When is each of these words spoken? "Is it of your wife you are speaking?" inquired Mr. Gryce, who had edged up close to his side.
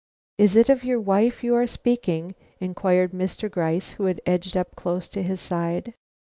"Is 0.39 0.55
it 0.55 0.67
of 0.67 0.83
your 0.83 0.99
wife 0.99 1.43
you 1.43 1.53
are 1.53 1.67
speaking?" 1.67 2.33
inquired 2.59 3.11
Mr. 3.11 3.51
Gryce, 3.51 3.91
who 3.91 4.05
had 4.05 4.19
edged 4.25 4.57
up 4.57 4.75
close 4.75 5.07
to 5.09 5.21
his 5.21 5.39
side. 5.39 5.93